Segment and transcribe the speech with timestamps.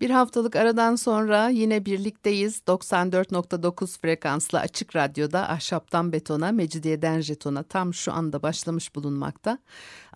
[0.00, 2.62] Bir haftalık aradan sonra yine birlikteyiz.
[2.66, 9.58] 94.9 frekanslı açık radyoda ahşaptan betona, mecidiyeden jetona tam şu anda başlamış bulunmakta.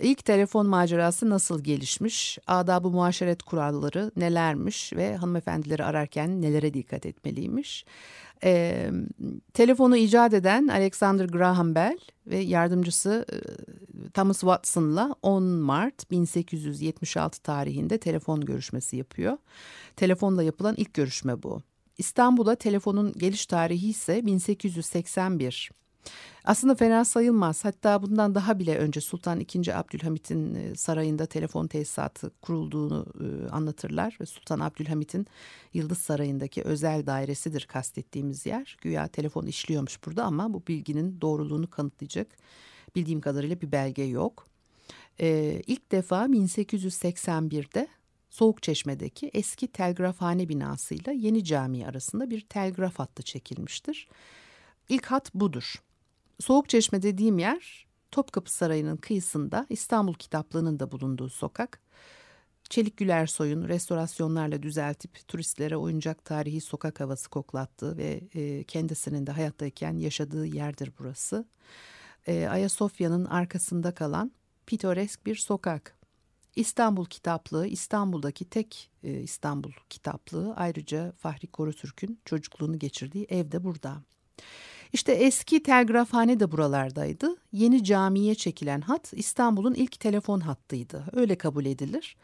[0.00, 7.84] İlk telefon macerası nasıl gelişmiş, adab-ı muaşeret kuralları nelermiş ve hanımefendileri ararken nelere dikkat etmeliymiş.
[8.44, 8.90] E,
[9.54, 13.26] telefonu icat eden Alexander Graham Bell ve yardımcısı
[14.14, 19.38] Thomas Watson'la 10 Mart 1876 tarihinde telefon görüşmesi yapıyor.
[19.96, 21.62] Telefonla yapılan ilk görüşme bu.
[21.98, 25.70] İstanbul'a telefonun geliş tarihi ise 1881.
[26.44, 27.64] Aslında fena sayılmaz.
[27.64, 29.72] Hatta bundan daha bile önce Sultan II.
[29.72, 34.16] Abdülhamit'in e, sarayında telefon tesisatı kurulduğunu e, anlatırlar.
[34.20, 35.26] Ve Sultan Abdülhamit'in
[35.74, 38.76] Yıldız Sarayı'ndaki özel dairesidir kastettiğimiz yer.
[38.80, 42.26] Güya telefon işliyormuş burada ama bu bilginin doğruluğunu kanıtlayacak
[42.96, 44.46] bildiğim kadarıyla bir belge yok.
[45.20, 47.88] Ee, ilk defa 1881'de
[48.30, 54.08] Soğukçeşme'deki eski telgrafhane binasıyla yeni cami arasında bir telgraf hattı çekilmiştir.
[54.88, 55.82] İlk hat budur.
[56.40, 61.80] Soğukçeşme dediğim yer Topkapı Sarayı'nın kıyısında İstanbul Kitaplığı'nın da bulunduğu sokak.
[62.70, 69.32] Çelik Güler Soy'un restorasyonlarla düzeltip turistlere oyuncak tarihi sokak havası koklattığı ve e, kendisinin de
[69.32, 71.44] hayattayken yaşadığı yerdir burası.
[72.26, 74.32] E, Ayasofya'nın arkasında kalan
[74.66, 75.98] pitoresk bir sokak.
[76.56, 84.02] İstanbul Kitaplığı İstanbul'daki tek e, İstanbul Kitaplığı ayrıca Fahri Korutürk'ün çocukluğunu geçirdiği ev de burada.
[84.94, 87.36] İşte eski telgrafhane de buralardaydı.
[87.52, 91.04] Yeni camiye çekilen hat İstanbul'un ilk telefon hattıydı.
[91.12, 92.16] Öyle kabul edilir.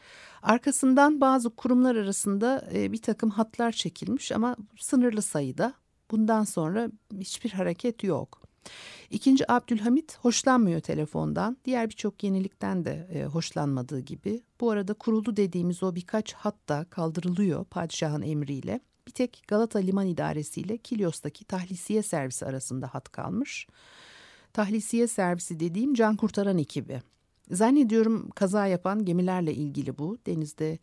[0.42, 5.74] Arkasından bazı kurumlar arasında e, bir takım hatlar çekilmiş ama sınırlı sayıda.
[6.10, 8.42] Bundan sonra hiçbir hareket yok.
[9.10, 11.56] İkinci Abdülhamit hoşlanmıyor telefondan.
[11.64, 14.42] Diğer birçok yenilikten de e, hoşlanmadığı gibi.
[14.60, 18.80] Bu arada kurulu dediğimiz o birkaç hat da kaldırılıyor padişahın emriyle.
[19.10, 23.66] Bir tek Galata Liman İdaresi ile Kilyos'taki tahlisiye servisi arasında hat kalmış.
[24.52, 27.02] Tahlisiye servisi dediğim can kurtaran ekibi.
[27.50, 30.18] Zannediyorum kaza yapan gemilerle ilgili bu.
[30.26, 30.78] Denizde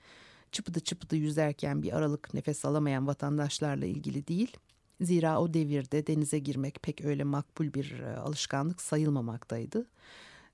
[0.52, 4.58] çıpıdı çıpıdı yüzerken bir aralık nefes alamayan vatandaşlarla ilgili değil.
[5.02, 9.88] Zira o devirde denize girmek pek öyle makbul bir e, alışkanlık sayılmamaktaydı.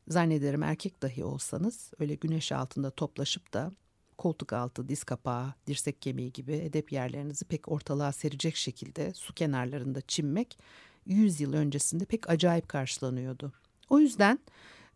[0.08, 3.72] Zannederim erkek dahi olsanız öyle güneş altında toplaşıp da
[4.18, 10.02] koltuk altı, diz kapağı, dirsek kemiği gibi edep yerlerinizi pek ortalığa serecek şekilde su kenarlarında
[10.02, 10.58] çimmek
[11.06, 13.54] 100 yıl öncesinde pek acayip karşılanıyordu.
[13.90, 14.40] O yüzden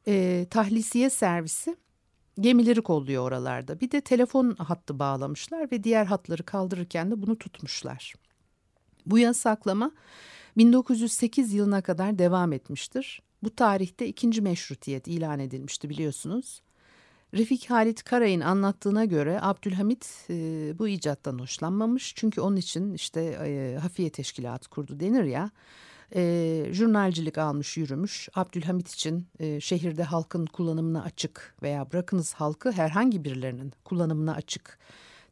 [0.07, 1.75] e, tahlisiye servisi
[2.39, 3.79] gemileri kolluyor oralarda.
[3.79, 8.13] Bir de telefon hattı bağlamışlar ve diğer hatları kaldırırken de bunu tutmuşlar.
[9.05, 9.91] Bu yasaklama
[10.57, 13.21] 1908 yılına kadar devam etmiştir.
[13.43, 16.61] Bu tarihte ikinci meşrutiyet ilan edilmişti biliyorsunuz.
[17.33, 20.33] Refik Halit Karay'ın anlattığına göre Abdülhamit e,
[20.79, 22.13] bu icattan hoşlanmamış.
[22.15, 25.51] Çünkü onun için işte e, hafiye teşkilatı kurdu denir ya.
[26.15, 28.29] E, jurnalcilik almış yürümüş.
[28.35, 34.79] Abdülhamit için e, şehirde halkın kullanımına açık veya bırakınız halkı herhangi birilerinin kullanımına açık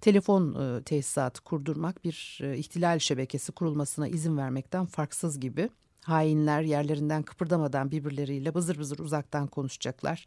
[0.01, 5.69] telefon e, tesisatı kurdurmak bir e, ihtilal şebekesi kurulmasına izin vermekten farksız gibi.
[6.05, 10.25] Hainler yerlerinden kıpırdamadan birbirleriyle bızır bızır uzaktan konuşacaklar.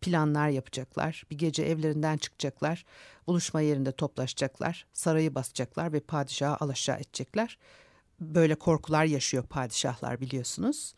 [0.00, 1.24] Planlar yapacaklar.
[1.30, 2.84] Bir gece evlerinden çıkacaklar.
[3.26, 4.86] Buluşma yerinde toplaşacaklar.
[4.92, 7.58] Sarayı basacaklar ve padişahı alaşağı edecekler.
[8.20, 10.94] Böyle korkular yaşıyor padişahlar biliyorsunuz.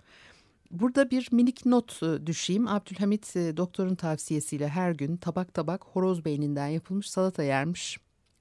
[0.70, 2.68] Burada bir minik not e, düşeyim.
[2.68, 7.98] Abdülhamit e, doktorun tavsiyesiyle her gün tabak tabak horoz beyninden yapılmış salata yermiş.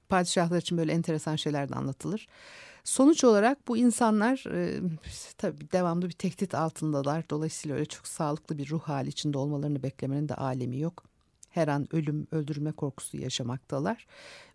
[0.08, 2.26] Padişahlar için böyle enteresan şeyler de anlatılır.
[2.84, 4.80] Sonuç olarak bu insanlar e,
[5.38, 7.30] tabii devamlı bir tehdit altındalar.
[7.30, 11.11] Dolayısıyla öyle çok sağlıklı bir ruh hali içinde olmalarını beklemenin de alemi yok.
[11.52, 14.06] Her an ölüm, öldürme korkusu yaşamaktalar.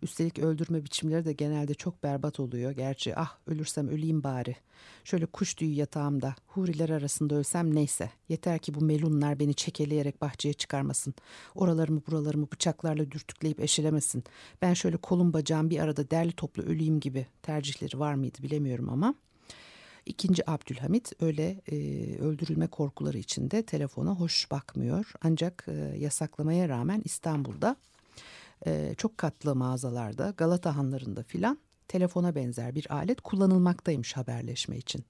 [0.02, 2.70] Üstelik öldürme biçimleri de genelde çok berbat oluyor.
[2.70, 4.56] Gerçi ah ölürsem öleyim bari.
[5.04, 8.10] Şöyle kuş tüyü yatağımda, huriler arasında ölsem neyse.
[8.28, 11.14] Yeter ki bu melunlar beni çekeleyerek bahçeye çıkarmasın.
[11.54, 14.24] Oralarımı buralarımı bıçaklarla dürtükleyip eşelemesin.
[14.62, 19.14] Ben şöyle kolum bacağım bir arada derli toplu öleyim gibi tercihleri var mıydı bilemiyorum ama...
[20.08, 21.76] İkinci Abdülhamit öyle e,
[22.18, 25.12] öldürülme korkuları içinde telefona hoş bakmıyor.
[25.22, 27.76] Ancak e, yasaklamaya rağmen İstanbul'da
[28.66, 31.58] e, çok katlı mağazalarda Galata hanlarında filan
[31.88, 35.04] telefona benzer bir alet kullanılmaktaymış haberleşme için.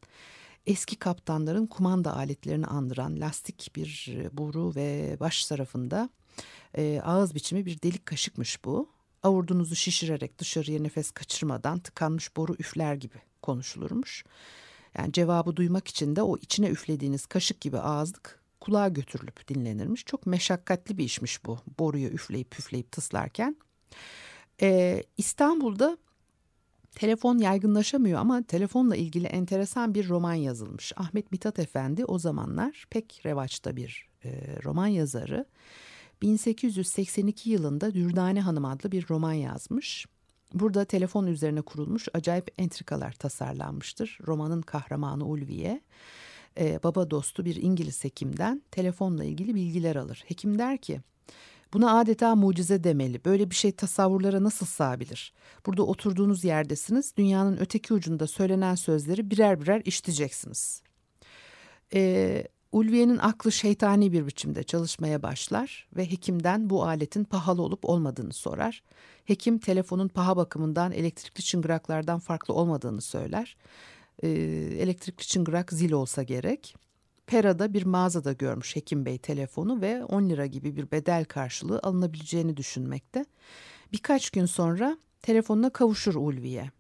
[0.66, 6.10] Eski kaptanların kumanda aletlerini andıran lastik bir boru ve baş tarafında
[6.76, 8.88] e, ağız biçimi bir delik kaşıkmış bu.
[9.22, 14.24] Avurdunuzu şişirerek dışarıya nefes kaçırmadan tıkanmış boru üfler gibi konuşulurmuş.
[14.99, 20.05] Yani cevabı duymak için de o içine üflediğiniz kaşık gibi ağızlık kulağa götürülüp dinlenirmiş.
[20.05, 23.56] Çok meşakkatli bir işmiş bu boruyu üfleyip püfleyip tıslarken.
[24.62, 25.99] Ee, İstanbul'da
[26.94, 30.93] telefon yaygınlaşamıyor ama telefonla ilgili enteresan bir roman yazılmış.
[30.96, 34.31] Ahmet Mithat Efendi o zamanlar pek revaçta bir e,
[34.64, 35.44] roman yazarı.
[36.23, 40.06] 1882 yılında Dürdane Hanım adlı bir roman yazmış.
[40.54, 44.18] Burada telefon üzerine kurulmuş acayip entrikalar tasarlanmıştır.
[44.26, 45.80] Romanın kahramanı Ulviye
[46.60, 50.24] e, baba dostu bir İngiliz hekimden telefonla ilgili bilgiler alır.
[50.26, 51.00] Hekim der ki
[51.72, 53.24] buna adeta mucize demeli.
[53.24, 55.32] Böyle bir şey tasavvurlara nasıl sığabilir?
[55.66, 57.16] Burada oturduğunuz yerdesiniz.
[57.16, 60.82] Dünyanın öteki ucunda söylenen sözleri birer birer işiteceksiniz.
[61.94, 68.32] E, Ulviye'nin aklı şeytani bir biçimde çalışmaya başlar ve hekimden bu aletin pahalı olup olmadığını
[68.32, 68.82] sorar.
[69.24, 73.56] Hekim telefonun paha bakımından elektrikli çıngıraklardan farklı olmadığını söyler.
[74.22, 74.28] Ee,
[74.78, 76.76] elektrikli çıngırak zil olsa gerek.
[77.26, 82.56] Pera'da bir mağazada görmüş Hekim Bey telefonu ve 10 lira gibi bir bedel karşılığı alınabileceğini
[82.56, 83.24] düşünmekte.
[83.92, 86.70] Birkaç gün sonra telefonuna kavuşur Ulviye.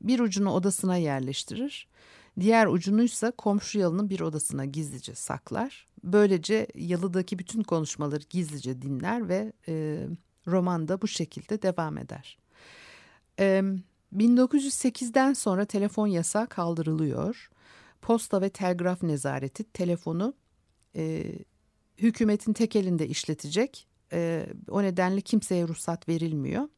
[0.00, 1.88] Bir ucunu odasına yerleştirir.
[2.40, 5.86] Diğer ucunuysa komşu yalının bir odasına gizlice saklar.
[6.04, 10.06] Böylece yalıdaki bütün konuşmaları gizlice dinler ve e,
[10.46, 12.38] roman da bu şekilde devam eder.
[13.38, 13.62] E,
[14.16, 17.50] 1908'den sonra telefon yasağı kaldırılıyor.
[18.02, 20.34] Posta ve telgraf nezareti telefonu
[20.96, 21.32] e,
[21.98, 23.86] hükümetin tek elinde işletecek.
[24.12, 26.68] E, o nedenle kimseye ruhsat verilmiyor.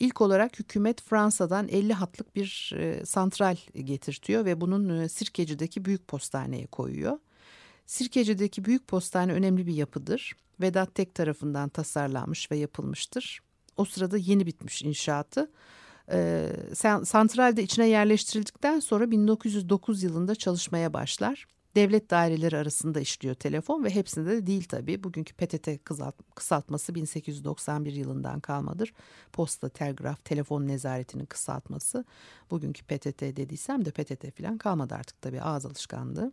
[0.00, 6.08] İlk olarak hükümet Fransa'dan 50 hatlık bir e, santral getirtiyor ve bunun e, Sirkeci'deki büyük
[6.08, 7.18] postaneye koyuyor.
[7.86, 10.36] Sirkeci'deki büyük postane önemli bir yapıdır.
[10.60, 13.40] Vedat Tek tarafından tasarlanmış ve yapılmıştır.
[13.76, 15.50] O sırada yeni bitmiş inşaatı.
[16.12, 16.48] E,
[17.04, 21.46] santral içine yerleştirildikten sonra 1909 yılında çalışmaya başlar
[21.76, 25.04] devlet daireleri arasında işliyor telefon ve hepsinde de değil tabii.
[25.04, 25.68] Bugünkü PTT
[26.34, 28.92] kısaltması 1891 yılından kalmadır.
[29.32, 32.04] Posta, telgraf, telefon nezaretinin kısaltması.
[32.50, 36.32] Bugünkü PTT dediysem de PTT falan kalmadı artık tabii ağız alışkanlığı.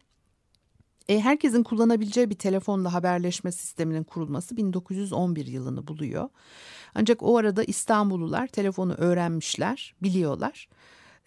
[1.10, 6.30] E, herkesin kullanabileceği bir telefonla haberleşme sisteminin kurulması 1911 yılını buluyor.
[6.96, 10.68] Ancak o arada İstanbullular telefonu öğrenmişler, biliyorlar.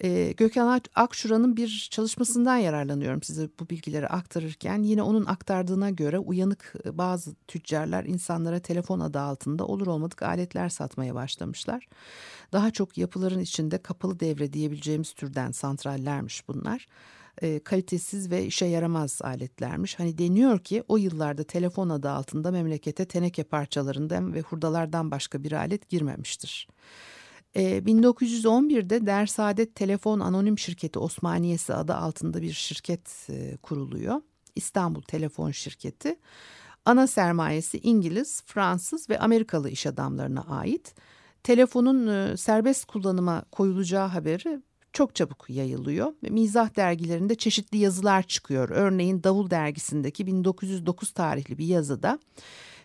[0.04, 4.82] E, Gökhan Akşura'nın bir çalışmasından yararlanıyorum size bu bilgileri aktarırken.
[4.82, 11.14] Yine onun aktardığına göre uyanık bazı tüccarlar insanlara telefon adı altında olur olmadık aletler satmaya
[11.14, 11.88] başlamışlar.
[12.52, 16.88] Daha çok yapıların içinde kapalı devre diyebileceğimiz türden santrallermiş bunlar
[17.42, 19.98] e, kalitesiz ve işe yaramaz aletlermiş.
[19.98, 25.52] Hani deniyor ki o yıllarda telefon adı altında memlekete teneke parçalarından ve hurdalardan başka bir
[25.52, 26.68] alet girmemiştir.
[27.56, 34.20] 1911'de ee, Dersaadet Telefon Anonim Şirketi Osmaniyesi adı altında bir şirket e, kuruluyor.
[34.54, 36.16] İstanbul Telefon Şirketi.
[36.84, 40.94] Ana sermayesi İngiliz, Fransız ve Amerikalı iş adamlarına ait.
[41.42, 44.60] Telefonun e, serbest kullanıma koyulacağı haberi
[44.92, 46.12] çok çabuk yayılıyor.
[46.22, 48.68] Mizah dergilerinde çeşitli yazılar çıkıyor.
[48.70, 52.18] Örneğin Davul dergisindeki 1909 tarihli bir yazıda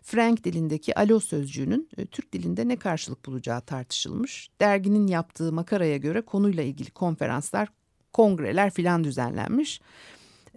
[0.01, 4.50] Frank dilindeki alo sözcüğünün e, Türk dilinde ne karşılık bulacağı tartışılmış.
[4.62, 7.70] Derginin yaptığı makaraya göre konuyla ilgili konferanslar,
[8.13, 9.81] kongreler filan düzenlenmiş.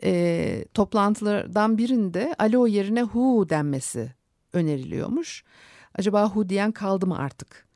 [0.03, 4.15] E, toplantılardan birinde alo yerine hu denmesi
[4.53, 5.45] öneriliyormuş.
[5.95, 7.69] Acaba hu diyen kaldı mı artık?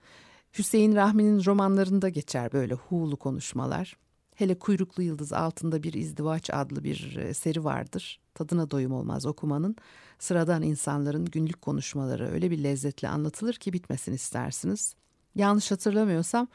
[0.59, 3.97] Hüseyin Rahmi'nin romanlarında geçer böyle hu'lu konuşmalar.
[4.35, 8.21] Hele Kuyruklu Yıldız altında bir izdivaç adlı bir e, seri vardır.
[8.35, 9.77] Tadına doyum olmaz okumanın.
[10.19, 14.95] Sıradan insanların günlük konuşmaları öyle bir lezzetli anlatılır ki bitmesin istersiniz.
[15.35, 16.49] Yanlış hatırlamıyorsam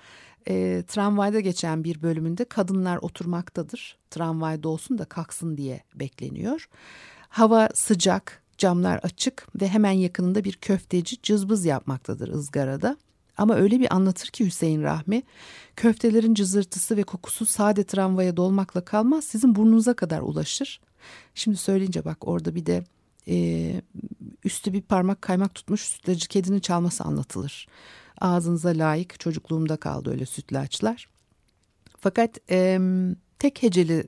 [0.48, 3.98] e, tramvayda geçen bir bölümünde kadınlar oturmaktadır.
[4.10, 6.70] Tramvayda olsun da kalksın diye bekleniyor.
[7.29, 12.98] Hava sıcak, Camlar açık ve hemen yakınında bir köfteci cızbız yapmaktadır ızgarada.
[13.38, 15.24] Ama öyle bir anlatır ki Hüseyin Rahmi,
[15.75, 20.82] köftelerin cızırtısı ve kokusu sade tramvaya dolmakla kalmaz, sizin burnunuza kadar ulaşır.
[21.36, 22.84] Şimdi söyleyince bak orada bir de
[23.27, 23.82] e,
[24.44, 27.68] üstü bir parmak kaymak tutmuş sütlacı kedinin çalması anlatılır.
[28.22, 31.10] Ağzınıza layık çocukluğumda kaldı öyle sütlaçlar.
[32.00, 32.80] Fakat e,
[33.39, 34.08] tek heceli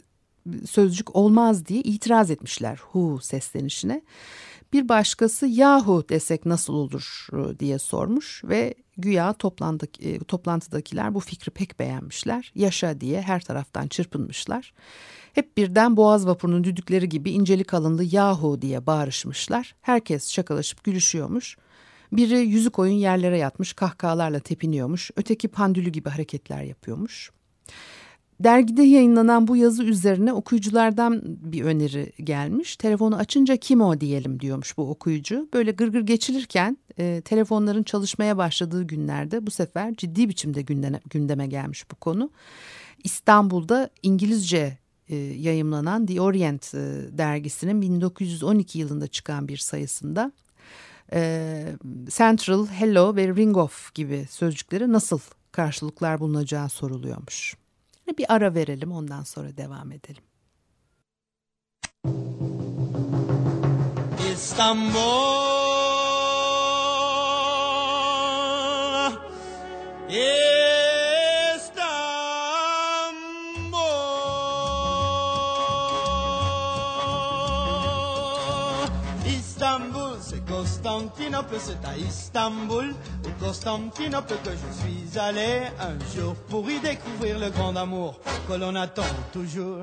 [0.66, 4.02] sözcük olmaz diye itiraz etmişler hu seslenişine.
[4.76, 9.36] Bir başkası yahu desek nasıl olur e, diye sormuş ve güya
[10.00, 12.52] e, toplantıdakiler bu fikri pek beğenmişler.
[12.56, 14.74] Yaşa diye her taraftan çırpınmışlar.
[15.34, 19.76] Hep birden boğaz vapurunun düdükleri gibi inceli kalınlı yahu diye bağırışmışlar.
[19.82, 21.58] Herkes şakalaşıp gülüşüyormuş.
[22.12, 25.12] Biri yüzü koyun yerlere yatmış kahkahalarla tepiniyormuş.
[25.16, 27.32] Öteki pandülü gibi hareketler yapıyormuş.
[28.40, 32.76] Dergide yayınlanan bu yazı üzerine okuyuculardan bir öneri gelmiş.
[32.76, 35.50] Telefonu açınca kim o diyelim diyormuş bu okuyucu.
[35.54, 41.92] Böyle gırgır geçilirken e, telefonların çalışmaya başladığı günlerde bu sefer ciddi biçimde gündeme, gündeme gelmiş
[41.92, 42.30] bu konu.
[43.04, 44.78] İstanbul'da İngilizce
[45.10, 46.78] e, yayımlanan The Orient e,
[47.18, 50.32] dergisinin 1912 yılında çıkan bir sayısında
[51.14, 51.66] e,
[52.10, 55.20] Central, Hello ve Ring Off gibi sözcükleri nasıl
[55.52, 57.65] karşılıklar bulunacağı soruluyormuş.
[58.18, 60.24] Bir ara verelim ondan sonra devam edelim.
[64.34, 65.55] İstanbul
[81.60, 82.94] C'est à Istanbul,
[83.26, 88.54] au Constantinople que je suis allé un jour pour y découvrir le grand amour que
[88.54, 89.80] l'on attend toujours.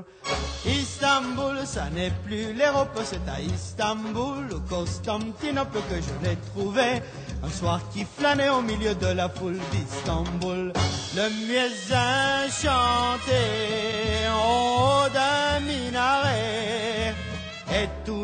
[0.65, 7.03] Istanbul, ça n'est plus l'Europe, c'est à Istanbul, au Constantinople que je l'ai trouvé.
[7.45, 10.73] Un soir qui flânait au milieu de la foule d'Istanbul.
[11.15, 11.73] Le mieux
[12.47, 13.43] enchanté
[14.31, 17.15] en haut d'un minaret.
[17.75, 18.22] Et tout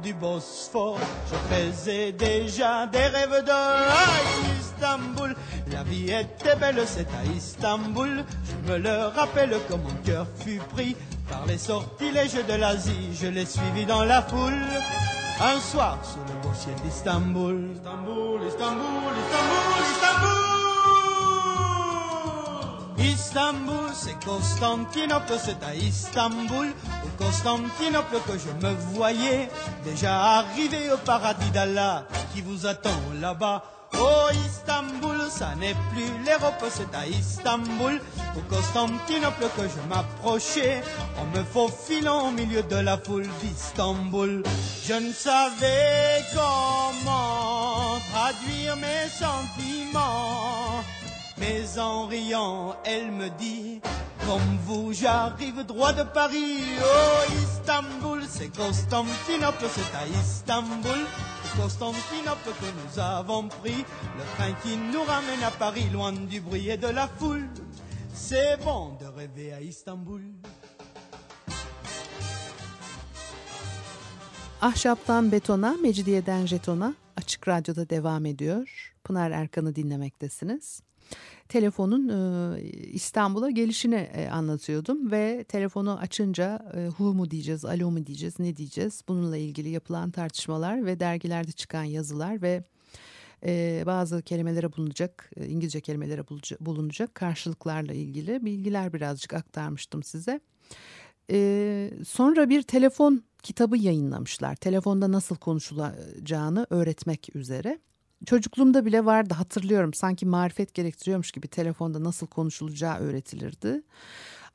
[0.00, 0.98] du Bosphore,
[1.30, 5.34] je faisais déjà des rêves de Istanbul.
[5.70, 8.24] La vie était belle, c'est à Istanbul.
[8.46, 10.96] Je me le rappelle comme mon cœur fut pris
[11.28, 13.16] par les sortilèges de l'Asie.
[13.20, 14.62] Je l'ai suivi dans la foule.
[15.40, 17.70] Un soir, sous le beau ciel d'Istanbul.
[17.74, 19.61] Istanbul, Istanbul, Istanbul,
[22.98, 23.90] Istanbul.
[23.94, 26.72] C'est Constantinople, c'est à Istanbul
[27.18, 29.48] Constantinople que je me voyais
[29.84, 33.62] déjà arrivé au paradis d'Allah qui vous attend là-bas.
[33.94, 38.00] Oh Istanbul, ça n'est plus l'Europe, c'est à Istanbul,
[38.36, 40.82] au Constantinople que je m'approchais,
[41.18, 44.42] en me faufilant au milieu de la foule d'Istanbul.
[44.86, 50.82] Je ne savais comment traduire mes sentiments,
[51.42, 53.80] mais en riant, elle me dit,
[54.26, 56.62] comme vous, j'arrive droit de Paris.
[56.80, 61.00] Oh, Istanbul, c'est Constantinople, c'est à Istanbul.
[61.60, 63.80] Constantinople que nous avons pris.
[64.18, 67.46] Le train qui nous ramène à Paris, loin du bruit et de la foule.
[68.14, 70.22] C'est bon de rêver à Istanbul.
[74.60, 78.94] Ahşaptan betona, Mecidiyeden jetona Açık Radyo'da devam ediyor.
[79.04, 80.82] Pınar Erkan'ı dinlemektesiniz
[81.48, 82.60] telefonun e,
[82.92, 88.56] İstanbul'a gelişini e, anlatıyordum ve telefonu açınca e, hu mu diyeceğiz, alo mu diyeceğiz, ne
[88.56, 89.02] diyeceğiz?
[89.08, 92.62] Bununla ilgili yapılan tartışmalar ve dergilerde çıkan yazılar ve
[93.46, 96.28] e, bazı kelimelere bulunacak, e, İngilizce kelimelere
[96.60, 100.40] bulunacak karşılıklarla ilgili bilgiler birazcık aktarmıştım size.
[101.30, 104.56] E, sonra bir telefon kitabı yayınlamışlar.
[104.56, 107.78] Telefonda nasıl konuşulacağını öğretmek üzere.
[108.26, 113.82] Çocukluğumda bile vardı hatırlıyorum sanki marifet gerektiriyormuş gibi telefonda nasıl konuşulacağı öğretilirdi.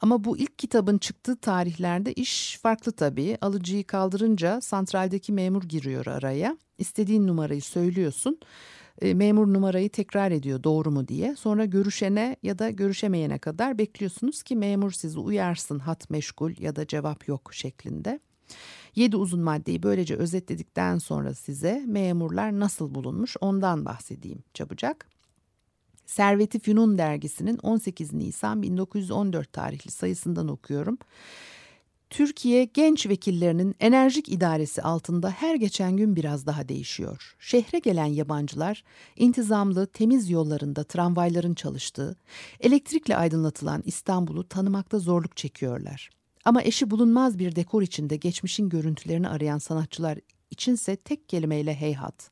[0.01, 3.38] Ama bu ilk kitabın çıktığı tarihlerde iş farklı tabii.
[3.41, 6.57] Alıcıyı kaldırınca santraldeki memur giriyor araya.
[6.77, 8.39] İstediğin numarayı söylüyorsun.
[9.01, 11.36] E, memur numarayı tekrar ediyor doğru mu diye.
[11.36, 16.88] Sonra görüşene ya da görüşemeyene kadar bekliyorsunuz ki memur sizi uyarsın hat meşgul ya da
[16.88, 18.19] cevap yok şeklinde.
[18.95, 25.09] Yedi uzun maddeyi böylece özetledikten sonra size memurlar nasıl bulunmuş ondan bahsedeyim çabucak.
[26.05, 30.97] Servet-i Fünun dergisinin 18 Nisan 1914 tarihli sayısından okuyorum.
[32.09, 37.35] Türkiye genç vekillerinin enerjik idaresi altında her geçen gün biraz daha değişiyor.
[37.39, 38.83] Şehre gelen yabancılar
[39.15, 42.15] intizamlı, temiz yollarında tramvayların çalıştığı,
[42.59, 46.09] elektrikle aydınlatılan İstanbul'u tanımakta zorluk çekiyorlar.
[46.47, 50.19] Ama eşi bulunmaz bir dekor içinde geçmişin görüntülerini arayan sanatçılar
[50.51, 52.31] İçinse tek kelimeyle heyhat.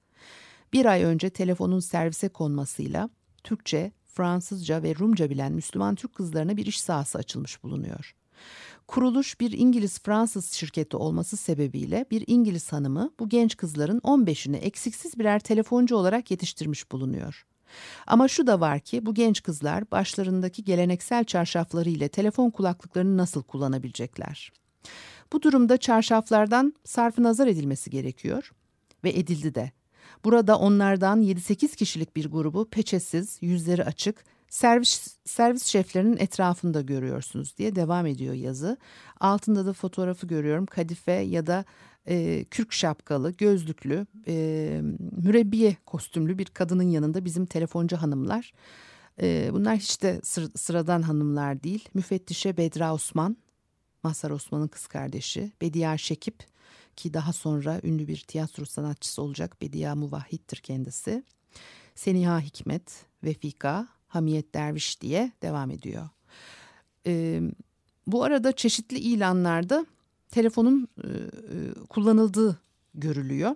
[0.74, 3.10] Bir ay önce telefonun servise konmasıyla
[3.43, 8.15] Türkçe, Fransızca ve Rumca bilen Müslüman Türk kızlarına bir iş sahası açılmış bulunuyor.
[8.88, 15.39] Kuruluş bir İngiliz-Fransız şirketi olması sebebiyle bir İngiliz hanımı bu genç kızların 15'ini eksiksiz birer
[15.39, 17.45] telefoncu olarak yetiştirmiş bulunuyor.
[18.07, 23.43] Ama şu da var ki bu genç kızlar başlarındaki geleneksel çarşafları ile telefon kulaklıklarını nasıl
[23.43, 24.51] kullanabilecekler?
[25.34, 28.51] Bu durumda çarşaflardan sarfı nazar edilmesi gerekiyor
[29.03, 29.72] ve edildi de.
[30.24, 34.25] Burada onlardan 7-8 kişilik bir grubu peçesiz, yüzleri açık,
[34.56, 38.78] servis, servis şeflerinin etrafında görüyorsunuz diye devam ediyor yazı.
[39.20, 40.66] Altında da fotoğrafı görüyorum.
[40.66, 41.66] Kadife ya da
[42.08, 44.82] e, kürk şapkalı, gözlüklü, e,
[45.24, 48.54] mürebbiye kostümlü bir kadının yanında bizim telefoncu hanımlar.
[49.22, 51.90] E, bunlar hiç de sır, sıradan hanımlar değil.
[51.94, 53.38] Müfettişe Bedra Osman,
[54.04, 55.52] Mazhar Osman'ın kız kardeşi.
[55.62, 56.36] Bediye Şekip
[56.96, 61.24] ki daha sonra ünlü bir tiyatro sanatçısı olacak Bediye Muvahhid'tir kendisi.
[61.96, 66.10] Seniha Hikmet, Vefika, Hamiyet Derviş diye devam ediyor.
[67.07, 67.41] Ee,
[68.07, 69.86] bu arada çeşitli ilanlarda
[70.31, 72.60] telefonun e, e, kullanıldığı
[72.93, 73.55] görülüyor.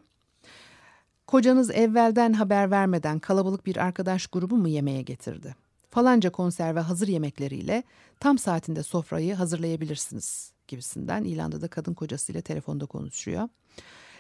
[1.28, 5.56] Kocanız evvelden haber vermeden kalabalık bir arkadaş grubu mu yemeğe getirdi?
[5.90, 7.84] Falanca konserve hazır yemekleriyle
[8.20, 13.50] tam saatinde sofrayı hazırlayabilirsiniz gibisinden ilanda da kadın kocasıyla telefonda konuşuyor.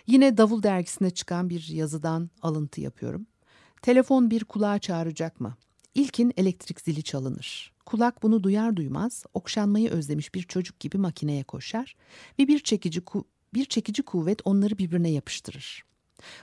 [0.07, 3.27] Yine Davul dergisinde çıkan bir yazıdan alıntı yapıyorum.
[3.81, 5.57] Telefon bir kulağa çağıracak mı?
[5.95, 7.71] İlkin elektrik zili çalınır.
[7.85, 11.95] Kulak bunu duyar duymaz okşanmayı özlemiş bir çocuk gibi makineye koşar
[12.39, 13.01] ve bir çekici
[13.53, 15.83] bir çekici kuvvet onları birbirine yapıştırır.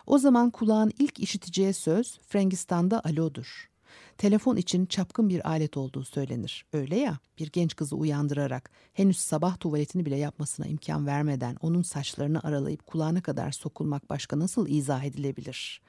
[0.06, 3.70] O zaman kulağın ilk işiteceği söz Frangistan'da alodur.
[4.18, 6.66] Telefon için çapkın bir alet olduğu söylenir.
[6.72, 12.42] Öyle ya bir genç kızı uyandırarak henüz sabah tuvaletini bile yapmasına imkan vermeden onun saçlarını
[12.42, 15.80] aralayıp kulağına kadar sokulmak başka nasıl izah edilebilir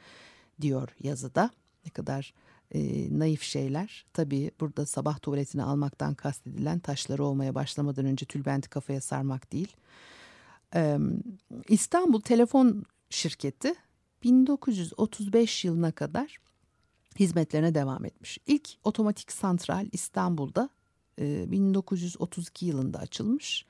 [0.61, 1.49] diyor yazıda.
[1.85, 2.33] Ne kadar
[2.71, 2.79] e,
[3.19, 4.05] naif şeyler.
[4.13, 9.75] Tabii burada sabah tuvaletini almaktan kastedilen taşları olmaya başlamadan önce tülbenti kafaya sarmak değil.
[10.75, 10.97] E,
[11.67, 13.75] İstanbul Telefon Şirketi
[14.23, 16.37] 1935 yılına kadar
[17.19, 18.37] hizmetlerine devam etmiş.
[18.47, 20.69] İlk otomatik santral İstanbul'da
[21.19, 23.65] e, 1932 yılında açılmış.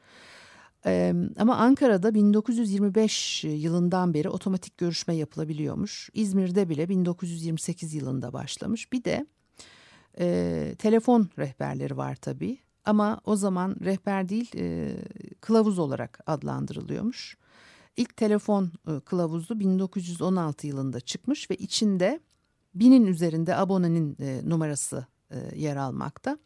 [1.37, 6.09] Ama Ankara'da 1925 yılından beri otomatik görüşme yapılabiliyormuş.
[6.13, 8.93] İzmir'de bile 1928 yılında başlamış.
[8.93, 9.25] Bir de
[10.19, 12.57] e, telefon rehberleri var tabii.
[12.85, 14.95] Ama o zaman rehber değil e,
[15.41, 17.37] kılavuz olarak adlandırılıyormuş.
[17.97, 22.19] İlk telefon e, kılavuzu 1916 yılında çıkmış ve içinde
[22.75, 26.37] binin üzerinde abonenin e, numarası e, yer almakta.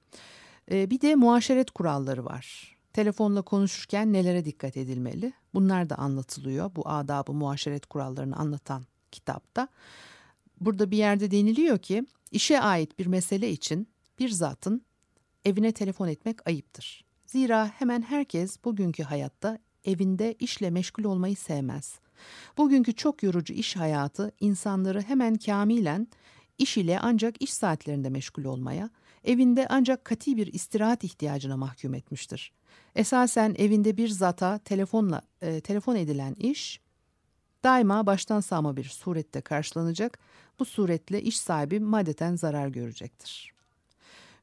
[0.71, 2.77] E, bir de muaşeret kuralları var.
[2.93, 5.33] Telefonla konuşurken nelere dikkat edilmeli?
[5.53, 9.67] Bunlar da anlatılıyor bu adabı muaşeret kurallarını anlatan kitapta.
[10.61, 13.87] Burada bir yerde deniliyor ki işe ait bir mesele için
[14.19, 14.81] bir zatın
[15.45, 17.05] evine telefon etmek ayıptır.
[17.25, 21.99] Zira hemen herkes bugünkü hayatta evinde işle meşgul olmayı sevmez.
[22.57, 26.07] Bugünkü çok yorucu iş hayatı insanları hemen kamilen
[26.57, 28.89] iş ile ancak iş saatlerinde meşgul olmaya,
[29.23, 32.51] evinde ancak kati bir istirahat ihtiyacına mahkum etmiştir.
[32.95, 36.81] Esasen evinde bir zata telefonla e, telefon edilen iş
[37.63, 40.19] daima baştan sağma bir surette karşılanacak.
[40.59, 43.51] Bu suretle iş sahibi maddeten zarar görecektir.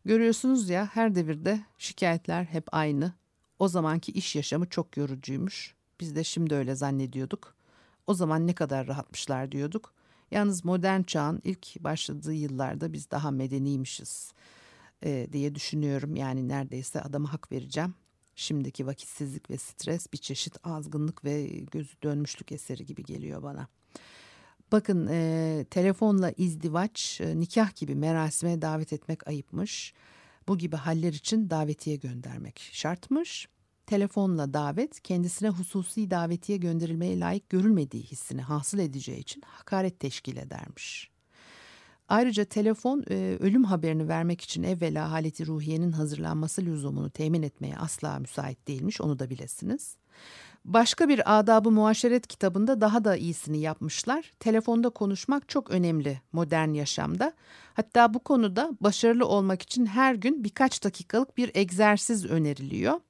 [0.04, 3.12] Görüyorsunuz ya her devirde şikayetler hep aynı.
[3.58, 5.74] O zamanki iş yaşamı çok yorucuymuş.
[6.00, 7.54] Biz de şimdi öyle zannediyorduk.
[8.06, 9.94] O zaman ne kadar rahatmışlar diyorduk.
[10.30, 14.32] Yalnız modern çağın ilk başladığı yıllarda biz daha medeniymişiz
[15.04, 16.16] e, diye düşünüyorum.
[16.16, 17.94] Yani neredeyse adama hak vereceğim.
[18.38, 23.68] Şimdiki vakitsizlik ve stres bir çeşit azgınlık ve gözü dönmüşlük eseri gibi geliyor bana.
[24.72, 29.94] Bakın e, telefonla izdivaç, e, nikah gibi merasime davet etmek ayıpmış.
[30.48, 33.48] Bu gibi haller için davetiye göndermek şartmış.
[33.86, 41.10] Telefonla davet kendisine hususi davetiye gönderilmeye layık görülmediği hissini hasıl edeceği için hakaret teşkil edermiş.
[42.08, 48.18] Ayrıca telefon e, ölüm haberini vermek için evvela haleti ruhiyenin hazırlanması lüzumunu temin etmeye asla
[48.18, 49.96] müsait değilmiş onu da bilesiniz.
[50.64, 54.32] Başka bir adabı muaşeret kitabında daha da iyisini yapmışlar.
[54.40, 57.32] Telefonda konuşmak çok önemli modern yaşamda.
[57.74, 63.00] Hatta bu konuda başarılı olmak için her gün birkaç dakikalık bir egzersiz öneriliyor.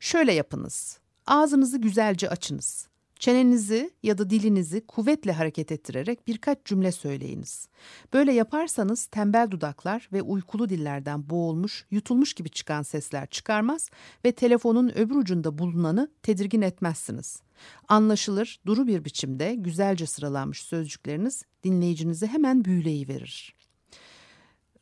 [0.00, 0.98] Şöyle yapınız.
[1.26, 2.88] Ağzınızı güzelce açınız.
[3.18, 7.68] Çenenizi ya da dilinizi kuvvetle hareket ettirerek birkaç cümle söyleyiniz.
[8.12, 13.90] Böyle yaparsanız tembel dudaklar ve uykulu dillerden boğulmuş, yutulmuş gibi çıkan sesler çıkarmaz
[14.24, 17.42] ve telefonun öbür ucunda bulunanı tedirgin etmezsiniz.
[17.88, 23.57] Anlaşılır, duru bir biçimde güzelce sıralanmış sözcükleriniz dinleyicinizi hemen büyüleyiverir.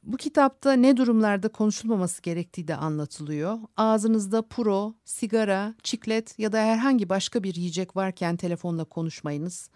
[0.07, 3.59] Bu kitapta ne durumlarda konuşulmaması gerektiği de anlatılıyor.
[3.77, 9.71] Ağzınızda puro, sigara, çiklet ya da herhangi başka bir yiyecek varken telefonla konuşmayınız.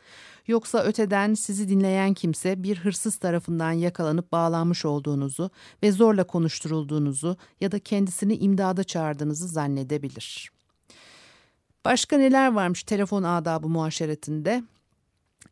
[0.47, 5.51] Yoksa öteden sizi dinleyen kimse bir hırsız tarafından yakalanıp bağlanmış olduğunuzu
[5.83, 10.51] ve zorla konuşturulduğunuzu ya da kendisini imdada çağırdığınızı zannedebilir.
[11.85, 14.63] Başka neler varmış telefon adabı muaşeretinde?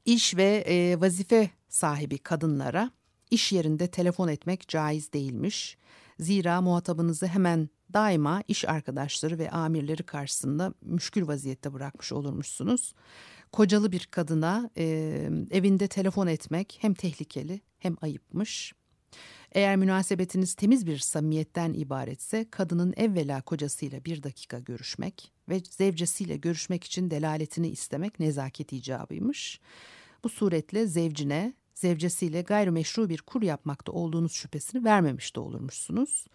[0.05, 2.97] İş ve e, vazife sahibi kadınlara
[3.31, 5.79] iş yerinde telefon etmek caiz değilmiş.
[6.19, 12.95] Zira muhatabınızı hemen daima iş arkadaşları ve amirleri karşısında müşkül vaziyette bırakmış olurmuşsunuz.
[13.53, 14.85] Kocalı bir kadına e,
[15.51, 18.73] evinde telefon etmek hem tehlikeli hem ayıpmış.
[19.53, 26.85] Eğer münasebetiniz temiz bir samimiyetten ibaretse kadının evvela kocasıyla bir dakika görüşmek ve zevcesiyle görüşmek
[26.85, 29.61] için delaletini istemek nezaket icabıymış.
[30.25, 36.27] Bu suretle zevcine zevcesiyle gayrimeşru bir kur yapmakta olduğunuz şüphesini vermemiş de olurmuşsunuz.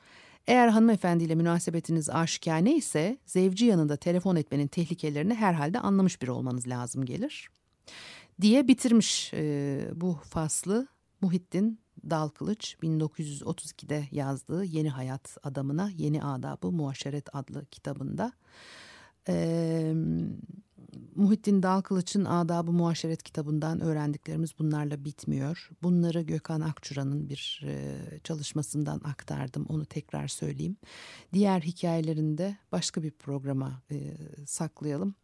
[0.47, 7.05] Eğer hanımefendiyle münasebetiniz aşikane ise zevci yanında telefon etmenin tehlikelerini herhalde anlamış bir olmanız lazım
[7.05, 7.49] gelir.
[8.41, 10.87] Diye bitirmiş e, bu faslı
[11.21, 11.79] Muhittin
[12.09, 18.31] Dalkılıç 1932'de yazdığı Yeni Hayat Adamına Yeni Adabı Muaşeret adlı kitabında.
[19.27, 19.95] Eee
[21.15, 25.69] Muhittin Dalkılıç'ın Adab-ı Muaşeret kitabından öğrendiklerimiz bunlarla bitmiyor.
[25.83, 29.65] Bunları Gökhan Akçura'nın bir e, çalışmasından aktardım.
[29.69, 30.77] Onu tekrar söyleyeyim.
[31.33, 34.13] Diğer hikayelerinde başka bir programa e,
[34.45, 35.15] saklayalım.